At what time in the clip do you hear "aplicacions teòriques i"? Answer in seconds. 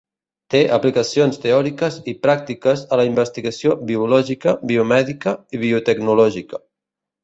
0.77-2.17